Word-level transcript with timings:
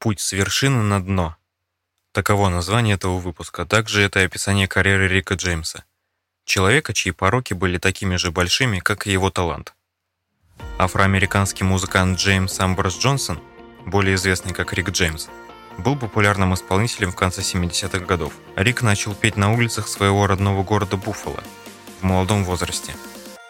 Путь 0.00 0.20
с 0.20 0.30
вершины 0.30 0.84
на 0.84 1.02
дно. 1.02 1.36
Таково 2.12 2.50
название 2.50 2.94
этого 2.94 3.18
выпуска. 3.18 3.66
Также 3.66 4.00
это 4.02 4.22
описание 4.22 4.68
карьеры 4.68 5.08
Рика 5.08 5.34
Джеймса. 5.34 5.82
Человека, 6.44 6.94
чьи 6.94 7.10
пороки 7.10 7.52
были 7.52 7.78
такими 7.78 8.14
же 8.14 8.30
большими, 8.30 8.78
как 8.78 9.08
и 9.08 9.12
его 9.12 9.30
талант. 9.30 9.74
Афроамериканский 10.78 11.64
музыкант 11.66 12.16
Джеймс 12.16 12.60
Амброс 12.60 12.96
Джонсон, 12.96 13.40
более 13.86 14.14
известный 14.14 14.54
как 14.54 14.72
Рик 14.72 14.90
Джеймс, 14.90 15.26
был 15.78 15.96
популярным 15.96 16.54
исполнителем 16.54 17.10
в 17.10 17.16
конце 17.16 17.40
70-х 17.40 18.04
годов. 18.04 18.32
Рик 18.54 18.82
начал 18.82 19.16
петь 19.16 19.36
на 19.36 19.52
улицах 19.52 19.88
своего 19.88 20.28
родного 20.28 20.62
города 20.62 20.96
Буффало 20.96 21.42
в 22.00 22.04
молодом 22.04 22.44
возрасте. 22.44 22.94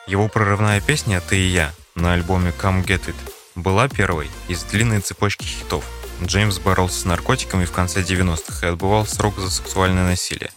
Его 0.06 0.28
прорывная 0.28 0.80
песня 0.80 1.20
«Ты 1.20 1.36
и 1.40 1.48
я» 1.48 1.74
на 1.94 2.14
альбоме 2.14 2.54
«Come 2.58 2.82
Get 2.86 3.04
It» 3.04 3.16
была 3.54 3.86
первой 3.90 4.30
из 4.48 4.64
длинной 4.64 5.00
цепочки 5.00 5.44
хитов. 5.44 5.84
Джеймс 6.22 6.58
боролся 6.58 7.00
с 7.00 7.04
наркотиками 7.04 7.64
в 7.64 7.72
конце 7.72 8.02
90-х 8.02 8.66
и 8.66 8.70
отбывал 8.70 9.06
срок 9.06 9.38
за 9.38 9.50
сексуальное 9.50 10.04
насилие. 10.04 10.50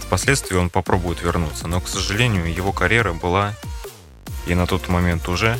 Впоследствии 0.00 0.56
он 0.56 0.68
попробует 0.68 1.22
вернуться, 1.22 1.66
но, 1.66 1.80
к 1.80 1.88
сожалению, 1.88 2.52
его 2.52 2.72
карьера 2.72 3.14
была, 3.14 3.54
и 4.46 4.54
на 4.54 4.66
тот 4.66 4.88
момент 4.88 5.28
уже, 5.28 5.58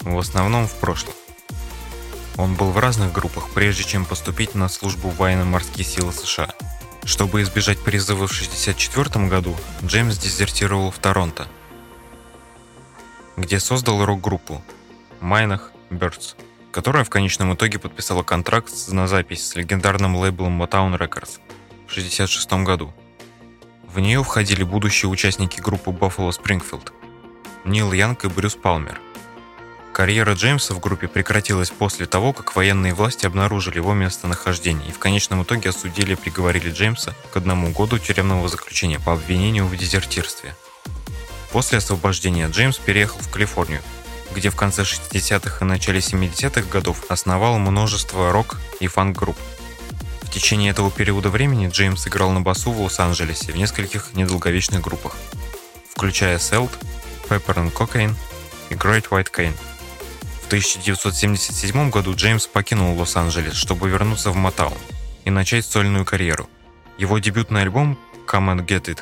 в 0.00 0.18
основном 0.18 0.66
в 0.66 0.74
прошлом. 0.74 1.14
Он 2.36 2.54
был 2.54 2.70
в 2.70 2.78
разных 2.78 3.12
группах, 3.12 3.48
прежде 3.54 3.84
чем 3.84 4.04
поступить 4.04 4.54
на 4.54 4.68
службу 4.68 5.08
в 5.08 5.16
военно-морские 5.16 5.84
силы 5.84 6.12
США. 6.12 6.54
Чтобы 7.04 7.42
избежать 7.42 7.78
призыва 7.78 8.26
в 8.26 8.32
1964 8.32 9.26
году, 9.28 9.56
Джеймс 9.84 10.18
дезертировал 10.18 10.90
в 10.90 10.98
Торонто, 10.98 11.46
где 13.36 13.60
создал 13.60 14.04
рок-группу 14.04 14.60
Майнах 15.20 15.70
Birds, 15.90 16.34
которая 16.76 17.04
в 17.04 17.08
конечном 17.08 17.54
итоге 17.54 17.78
подписала 17.78 18.22
контракт 18.22 18.70
на 18.88 19.08
запись 19.08 19.48
с 19.48 19.56
легендарным 19.56 20.14
лейблом 20.14 20.62
Motown 20.62 20.92
Records 20.98 21.40
в 21.86 21.92
1966 21.92 22.52
году. 22.64 22.92
В 23.90 23.98
нее 23.98 24.22
входили 24.22 24.62
будущие 24.62 25.08
участники 25.08 25.58
группы 25.58 25.88
Buffalo 25.88 26.28
Springfield, 26.28 26.92
Нил 27.64 27.94
Янг 27.94 28.26
и 28.26 28.28
Брюс 28.28 28.56
Палмер. 28.56 29.00
Карьера 29.94 30.34
Джеймса 30.34 30.74
в 30.74 30.80
группе 30.80 31.08
прекратилась 31.08 31.70
после 31.70 32.04
того, 32.04 32.34
как 32.34 32.54
военные 32.54 32.92
власти 32.92 33.24
обнаружили 33.24 33.76
его 33.76 33.94
местонахождение 33.94 34.90
и 34.90 34.92
в 34.92 34.98
конечном 34.98 35.44
итоге 35.44 35.70
осудили 35.70 36.12
и 36.12 36.16
приговорили 36.16 36.70
Джеймса 36.70 37.14
к 37.32 37.38
одному 37.38 37.70
году 37.70 37.98
тюремного 37.98 38.50
заключения 38.50 39.00
по 39.00 39.14
обвинению 39.14 39.64
в 39.64 39.74
дезертирстве. 39.74 40.54
После 41.52 41.78
освобождения 41.78 42.48
Джеймс 42.48 42.76
переехал 42.76 43.18
в 43.20 43.30
Калифорнию, 43.30 43.80
где 44.34 44.50
в 44.50 44.56
конце 44.56 44.82
60-х 44.82 45.64
и 45.64 45.68
начале 45.68 46.00
70-х 46.00 46.68
годов 46.70 47.04
основал 47.08 47.58
множество 47.58 48.32
рок- 48.32 48.58
и 48.80 48.86
фанк-групп. 48.86 49.36
В 50.22 50.30
течение 50.30 50.70
этого 50.70 50.90
периода 50.90 51.30
времени 51.30 51.68
Джеймс 51.68 52.06
играл 52.06 52.30
на 52.30 52.40
басу 52.40 52.70
в 52.70 52.80
Лос-Анджелесе 52.80 53.52
в 53.52 53.56
нескольких 53.56 54.14
недолговечных 54.14 54.82
группах, 54.82 55.16
включая 55.90 56.38
Salt, 56.38 56.70
Pepper 57.28 57.54
and 57.54 57.72
Cocaine 57.72 58.14
и 58.70 58.74
Great 58.74 59.08
White 59.08 59.30
Cane. 59.32 59.56
В 60.42 60.46
1977 60.48 61.90
году 61.90 62.14
Джеймс 62.14 62.46
покинул 62.46 62.98
Лос-Анджелес, 62.98 63.54
чтобы 63.54 63.88
вернуться 63.88 64.30
в 64.30 64.36
Мотаун 64.36 64.78
и 65.24 65.30
начать 65.30 65.64
сольную 65.64 66.04
карьеру. 66.04 66.48
Его 66.98 67.18
дебютный 67.18 67.62
альбом 67.62 67.98
«Come 68.26 68.56
and 68.56 68.66
Get 68.66 68.84
It», 68.84 69.00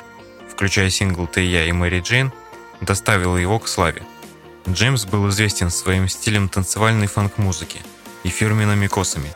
включая 0.51 0.89
сингл 0.89 1.27
«Ты 1.27 1.41
я» 1.41 1.65
и 1.65 1.71
«Мэри 1.71 1.99
Джейн», 1.99 2.31
доставил 2.81 3.37
его 3.37 3.59
к 3.59 3.67
славе– 3.67 4.03
Джеймс 4.67 5.05
был 5.05 5.29
известен 5.29 5.69
своим 5.69 6.09
стилем 6.09 6.49
танцевальной 6.49 7.07
фанк-музыки 7.07 7.81
и 8.23 8.29
фирменными 8.29 8.87
косами. 8.87 9.31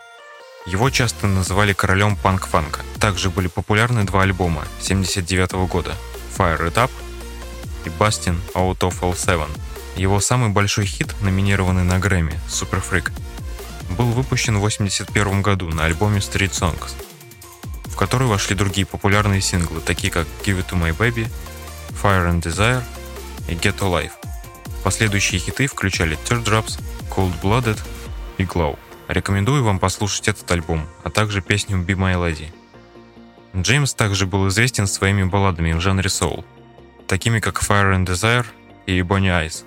Его 0.65 0.89
часто 0.89 1.27
называли 1.27 1.73
королем 1.73 2.15
панк-фанка. 2.15 2.81
Также 2.99 3.29
были 3.29 3.47
популярны 3.47 4.03
два 4.05 4.23
альбома 4.23 4.65
79 4.81 5.51
года 5.69 5.95
«Fire 6.35 6.59
It 6.67 6.73
Up» 6.75 6.91
и 7.85 7.89
«Bustin' 7.89 8.39
Out 8.55 8.79
of 8.79 9.01
L7». 9.01 9.47
Его 9.95 10.19
самый 10.19 10.49
большой 10.49 10.85
хит, 10.85 11.13
номинированный 11.21 11.83
на 11.83 11.99
Грэмми 11.99 12.39
«Super 12.47 12.83
Freak», 12.83 13.11
был 13.91 14.07
выпущен 14.07 14.55
в 14.55 14.65
1981 14.65 15.41
году 15.41 15.67
на 15.69 15.85
альбоме 15.85 16.19
Street 16.19 16.51
Songs, 16.51 16.91
в 17.85 17.95
который 17.95 18.27
вошли 18.27 18.55
другие 18.55 18.85
популярные 18.85 19.41
синглы, 19.41 19.81
такие 19.81 20.11
как 20.11 20.27
«Give 20.43 20.57
It 20.57 20.69
To 20.69 20.81
My 20.81 20.95
Baby», 20.95 21.27
«Fire 22.01 22.31
and 22.31 22.41
Desire» 22.41 22.83
и 23.47 23.53
«Get 23.53 23.79
Alive». 23.79 24.18
Последующие 24.89 25.39
хиты 25.39 25.67
включали 25.67 26.17
Teardrops, 26.25 26.81
Cold 27.15 27.39
Blooded 27.43 27.79
и 28.39 28.43
Glow. 28.43 28.75
Рекомендую 29.07 29.63
вам 29.63 29.77
послушать 29.77 30.29
этот 30.29 30.49
альбом, 30.49 30.87
а 31.03 31.11
также 31.11 31.43
песню 31.43 31.77
Be 31.77 31.95
My 31.95 32.15
Lady. 32.15 32.47
Джеймс 33.55 33.93
также 33.93 34.25
был 34.25 34.47
известен 34.47 34.87
своими 34.87 35.21
балладами 35.21 35.73
в 35.73 35.79
жанре 35.79 36.09
соул, 36.09 36.43
такими 37.05 37.39
как 37.39 37.61
Fire 37.61 37.95
and 37.95 38.07
Desire 38.07 38.47
и 38.87 39.01
Bonnie 39.01 39.29
Eyes. 39.29 39.63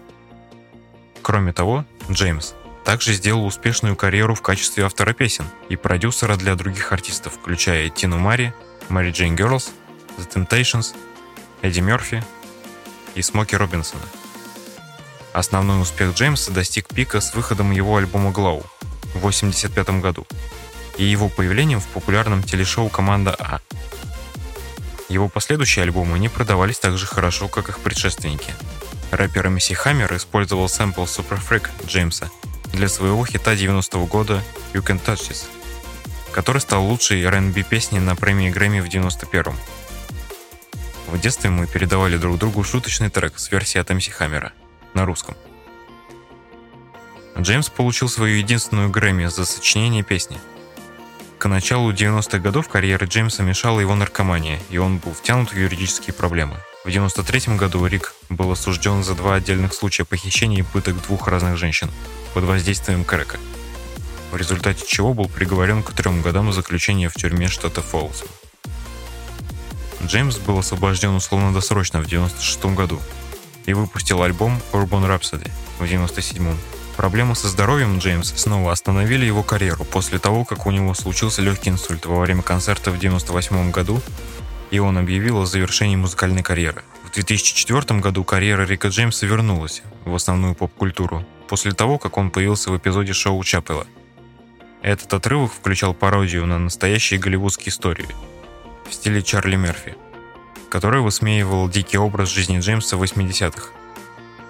Кроме 1.23 1.53
того, 1.53 1.85
Джеймс 2.11 2.55
также 2.85 3.13
сделал 3.13 3.47
успешную 3.47 3.95
карьеру 3.95 4.35
в 4.35 4.43
качестве 4.43 4.85
автора 4.85 5.13
песен 5.13 5.45
и 5.69 5.77
продюсера 5.77 6.35
для 6.35 6.57
других 6.57 6.91
артистов, 6.91 7.35
включая 7.35 7.91
Тину 7.91 8.19
Мари, 8.19 8.53
Mary 8.89 9.13
Jane 9.13 9.37
Girls, 9.37 9.71
The 10.19 10.29
Temptations, 10.29 10.97
Эдди 11.63 11.79
Мерфи 11.79 12.25
и 13.15 13.23
Смоки 13.23 13.55
Робинсона– 13.55 14.03
Основной 15.33 15.81
успех 15.81 16.15
Джеймса 16.15 16.53
достиг 16.53 16.89
пика 16.89 17.21
с 17.21 17.35
выходом 17.35 17.71
его 17.71 17.97
альбома 17.97 18.31
Glow 18.31 18.65
в 19.15 19.19
1985 19.19 20.01
году 20.01 20.27
и 20.99 21.05
его 21.05 21.29
появлением 21.29 21.81
в 21.81 21.87
популярном 21.87 22.43
телешоу 22.43 22.89
«Команда 22.91 23.35
А». 23.39 23.61
Его 25.09 25.29
последующие 25.29 25.85
альбомы 25.85 26.19
не 26.19 26.29
продавались 26.29 26.79
так 26.79 26.99
же 26.99 27.07
хорошо, 27.07 27.49
как 27.49 27.69
их 27.69 27.79
предшественники. 27.81 28.55
Рэпер 29.11 29.47
MC 29.47 29.77
Hammer 29.85 30.17
использовал 30.17 30.69
сэмпл 30.69 31.05
Super 31.05 31.41
Freak 31.41 31.69
Джеймса 31.87 32.31
для 32.73 32.89
своего 32.89 33.25
хита 33.27 33.55
90-го 33.55 34.07
года 34.07 34.43
You 34.73 34.83
Can 34.83 35.03
Touch 35.03 35.31
This, 35.31 35.45
который 36.33 36.61
стал 36.61 36.85
лучшей 36.87 37.23
R&B 37.23 37.63
песней 37.63 38.01
на 38.01 38.17
премии 38.17 38.51
Грэмми 38.51 38.81
в 38.81 38.87
91-м. 38.87 39.57
В 41.09 41.21
детстве 41.21 41.51
мы 41.51 41.67
передавали 41.67 42.17
друг 42.17 42.39
другу 42.39 42.65
шуточный 42.65 43.11
трек 43.11 43.39
с 43.39 43.51
версией 43.51 43.83
от 43.83 43.91
MC 43.91 44.13
Hammer 44.19 44.53
на 44.95 45.05
русском. 45.05 45.37
Джеймс 47.39 47.69
получил 47.69 48.09
свою 48.09 48.37
единственную 48.37 48.91
Грэмми 48.91 49.27
за 49.27 49.45
сочинение 49.45 50.03
песни. 50.03 50.39
К 51.39 51.49
началу 51.49 51.93
90-х 51.93 52.39
годов 52.39 52.69
карьеры 52.69 53.07
Джеймса 53.07 53.43
мешала 53.43 53.81
его 53.81 53.95
наркомания, 53.95 54.61
и 54.71 54.79
он 54.79 54.99
был 54.99 55.13
втянут 55.13 55.53
в 55.53 55.57
юридические 55.57 56.15
проблемы. 56.15 56.57
В 56.85 56.91
93 56.91 57.57
году 57.57 57.85
Рик 57.87 58.15
был 58.29 58.53
осужден 58.53 59.03
за 59.03 59.15
два 59.15 59.37
отдельных 59.37 59.73
случая 59.73 60.05
похищения 60.05 60.61
и 60.61 60.63
пыток 60.63 61.03
двух 61.03 61.27
разных 61.27 61.57
женщин 61.57 61.91
под 62.35 62.45
воздействием 62.45 63.05
крэка, 63.05 63.39
в 64.31 64.37
результате 64.37 64.87
чего 64.87 65.15
был 65.15 65.29
приговорен 65.29 65.83
к 65.83 65.93
трем 65.93 66.23
годам 66.23 66.53
заключения 66.53 67.09
в 67.09 67.15
тюрьме 67.15 67.49
штата 67.49 67.83
Фоллс. 67.83 68.25
Джеймс 70.05 70.37
был 70.39 70.59
освобожден 70.59 71.15
условно-досрочно 71.15 72.01
в 72.01 72.07
96 72.07 72.65
году 72.67 73.01
и 73.67 73.73
выпустил 73.73 74.23
альбом 74.23 74.61
Urban 74.73 75.07
Rhapsody 75.07 75.51
в 75.79 75.85
97-м. 75.85 76.57
Проблемы 76.97 77.35
со 77.35 77.49
здоровьем 77.49 77.99
Джеймс 77.99 78.33
снова 78.35 78.73
остановили 78.73 79.25
его 79.25 79.43
карьеру 79.43 79.85
после 79.85 80.19
того, 80.19 80.45
как 80.45 80.67
у 80.67 80.71
него 80.71 80.95
случился 80.95 81.41
легкий 81.41 81.71
инсульт 81.71 82.05
во 82.05 82.21
время 82.21 82.43
концерта 82.43 82.91
в 82.91 82.99
98 82.99 83.71
году, 83.71 84.01
и 84.71 84.79
он 84.79 84.99
объявил 84.99 85.41
о 85.41 85.47
завершении 85.47 85.97
музыкальной 85.97 86.43
карьеры. 86.43 86.83
В 87.05 87.15
2004 87.15 88.01
году 88.01 88.25
карьера 88.25 88.65
Рика 88.65 88.89
Джеймса 88.89 89.27
вернулась 89.27 89.83
в 90.05 90.15
основную 90.15 90.55
поп-культуру 90.55 91.25
после 91.49 91.73
того, 91.73 91.99
как 91.99 92.19
он 92.19 92.31
появился 92.31 92.71
в 92.71 92.77
эпизоде 92.77 93.13
шоу 93.13 93.43
Чапела. 93.43 93.87
Этот 94.83 95.13
отрывок 95.15 95.53
включал 95.53 95.95
пародию 95.95 96.47
на 96.47 96.59
настоящие 96.59 97.21
голливудские 97.21 97.69
истории 97.69 98.09
в 98.89 98.93
стиле 98.93 99.23
Чарли 99.23 99.57
Мерфи– 99.57 99.95
который 100.73 101.03
высмеивал 101.03 101.69
дикий 101.69 101.99
образ 101.99 102.31
жизни 102.31 102.59
Джеймса 102.59 102.97
в 102.97 103.03
80-х. 103.03 103.73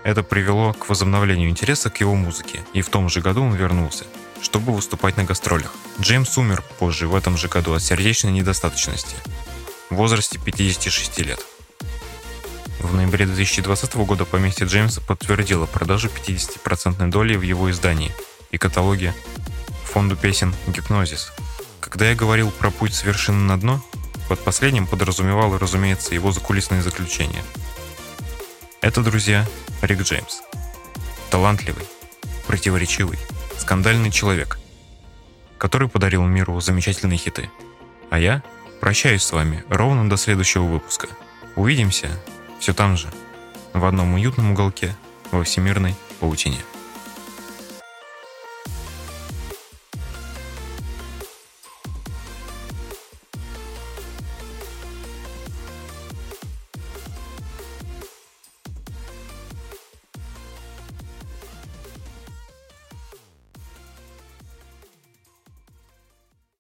Это 0.05 0.23
привело 0.23 0.73
к 0.73 0.89
возобновлению 0.89 1.51
интереса 1.51 1.91
к 1.91 1.99
его 1.99 2.15
музыке, 2.15 2.65
и 2.73 2.81
в 2.81 2.91
том 2.91 3.09
же 3.09 3.21
году 3.21 3.43
он 3.43 3.57
вернулся, 3.57 4.05
чтобы 4.41 4.73
выступать 4.73 5.17
на 5.17 5.25
гастролях. 5.25 5.75
Джеймс 6.01 6.39
умер 6.39 6.63
позже, 6.79 7.09
в 7.09 7.17
этом 7.17 7.37
же 7.37 7.49
году, 7.49 7.75
от 7.75 7.83
сердечной 7.83 8.31
недостаточности, 8.31 9.17
в 9.91 9.97
возрасте 9.97 10.39
56 10.39 11.19
лет. 11.23 11.45
В 12.79 12.95
ноябре 12.95 13.27
2020 13.27 13.97
года 13.97 14.25
поместье 14.25 14.69
Джеймса 14.69 15.01
подтвердило 15.01 15.67
продажу 15.67 16.09
50% 16.09 17.05
доли 17.11 17.35
в 17.35 17.43
его 17.43 17.69
издании 17.69 18.13
и 18.53 18.59
каталоге 18.59 19.13
фонду 19.87 20.15
песен 20.15 20.55
«Гипнозис». 20.69 21.33
Когда 21.81 22.11
я 22.11 22.15
говорил 22.15 22.53
про 22.53 22.71
путь 22.71 22.95
с 22.95 23.03
вершины 23.03 23.41
на 23.41 23.59
дно, 23.59 23.83
под 24.33 24.41
последним 24.41 24.87
подразумевало, 24.87 25.59
разумеется, 25.59 26.15
его 26.15 26.33
закулисные 26.33 26.81
заключения. 26.81 27.45
Это, 28.81 29.03
друзья, 29.03 29.47
Рик 29.83 30.01
Джеймс. 30.01 30.41
Талантливый, 31.31 31.85
противоречивый, 32.47 33.19
скандальный 33.59 34.11
человек, 34.11 34.59
который 35.59 35.87
подарил 35.87 36.25
миру 36.25 36.59
замечательные 36.63 37.19
хиты. 37.19 37.51
А 38.09 38.19
я 38.19 38.43
прощаюсь 38.81 39.23
с 39.23 39.33
вами 39.33 39.65
ровно 39.69 40.09
до 40.09 40.17
следующего 40.17 40.65
выпуска. 40.65 41.09
Увидимся 41.55 42.09
все 42.59 42.73
там 42.73 42.97
же, 42.97 43.09
в 43.75 43.85
одном 43.85 44.15
уютном 44.15 44.53
уголке 44.53 44.97
во 45.31 45.45
всемирной 45.45 45.95
паутине. 46.21 46.63